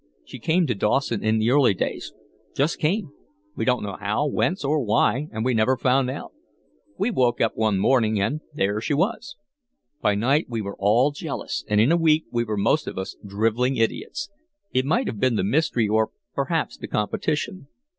She 0.25 0.39
came 0.39 0.65
to 0.65 0.73
Dawson 0.73 1.23
in 1.23 1.37
the 1.37 1.51
early 1.51 1.75
days 1.75 2.11
just 2.55 2.79
came 2.79 3.11
we 3.55 3.65
didn't 3.65 3.83
know 3.83 3.97
how, 3.99 4.25
whence, 4.27 4.65
or 4.65 4.81
why, 4.83 5.27
and 5.31 5.45
we 5.45 5.53
never 5.53 5.77
found 5.77 6.09
out. 6.09 6.33
We 6.97 7.11
woke 7.11 7.39
up 7.39 7.55
one 7.55 7.77
morning 7.77 8.19
and 8.19 8.41
there 8.51 8.81
she 8.81 8.95
was. 8.95 9.35
By 10.01 10.15
night 10.15 10.47
we 10.49 10.59
were 10.59 10.75
all 10.79 11.11
jealous, 11.11 11.63
and 11.67 11.79
in 11.79 11.91
a 11.91 11.97
week 11.97 12.25
we 12.31 12.43
were 12.43 12.57
most 12.57 12.87
of 12.87 12.97
us 12.97 13.15
drivelling 13.23 13.75
idiots. 13.77 14.31
It 14.73 14.85
might 14.85 15.05
have 15.05 15.19
been 15.19 15.35
the 15.35 15.43
mystery 15.43 15.87
or, 15.87 16.09
perhaps, 16.33 16.77
the 16.79 16.87
competition. 16.87 17.67